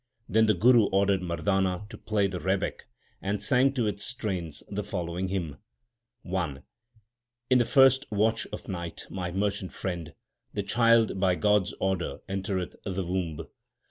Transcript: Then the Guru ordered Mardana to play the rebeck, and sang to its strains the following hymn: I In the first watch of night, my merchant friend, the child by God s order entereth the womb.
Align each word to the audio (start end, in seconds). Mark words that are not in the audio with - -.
Then 0.27 0.47
the 0.47 0.55
Guru 0.55 0.85
ordered 0.87 1.21
Mardana 1.21 1.87
to 1.89 1.95
play 1.95 2.25
the 2.25 2.39
rebeck, 2.39 2.87
and 3.21 3.39
sang 3.39 3.71
to 3.73 3.85
its 3.85 4.03
strains 4.03 4.63
the 4.67 4.81
following 4.83 5.27
hymn: 5.27 5.57
I 6.25 6.63
In 7.51 7.59
the 7.59 7.65
first 7.65 8.09
watch 8.11 8.47
of 8.51 8.67
night, 8.67 9.05
my 9.11 9.29
merchant 9.31 9.73
friend, 9.73 10.15
the 10.55 10.63
child 10.63 11.19
by 11.19 11.35
God 11.35 11.67
s 11.67 11.73
order 11.79 12.17
entereth 12.27 12.75
the 12.83 13.05
womb. 13.05 13.45